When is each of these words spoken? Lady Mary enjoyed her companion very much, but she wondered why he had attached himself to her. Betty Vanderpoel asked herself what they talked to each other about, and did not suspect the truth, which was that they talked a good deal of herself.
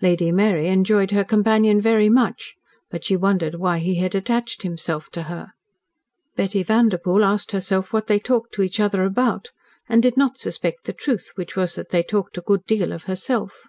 Lady 0.00 0.32
Mary 0.32 0.68
enjoyed 0.68 1.10
her 1.10 1.22
companion 1.22 1.82
very 1.82 2.08
much, 2.08 2.54
but 2.90 3.04
she 3.04 3.14
wondered 3.14 3.56
why 3.56 3.78
he 3.78 3.96
had 3.96 4.14
attached 4.14 4.62
himself 4.62 5.10
to 5.10 5.24
her. 5.24 5.52
Betty 6.34 6.62
Vanderpoel 6.62 7.22
asked 7.22 7.52
herself 7.52 7.92
what 7.92 8.06
they 8.06 8.18
talked 8.18 8.54
to 8.54 8.62
each 8.62 8.80
other 8.80 9.02
about, 9.04 9.50
and 9.86 10.02
did 10.02 10.16
not 10.16 10.38
suspect 10.38 10.84
the 10.86 10.94
truth, 10.94 11.30
which 11.34 11.56
was 11.56 11.74
that 11.74 11.90
they 11.90 12.02
talked 12.02 12.38
a 12.38 12.40
good 12.40 12.64
deal 12.64 12.90
of 12.90 13.04
herself. 13.04 13.64